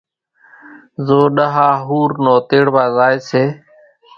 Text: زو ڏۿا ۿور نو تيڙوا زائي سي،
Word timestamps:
زو 1.05 1.19
ڏۿا 1.35 1.67
ۿور 1.87 2.11
نو 2.23 2.33
تيڙوا 2.49 2.85
زائي 2.95 3.17
سي، 3.29 3.43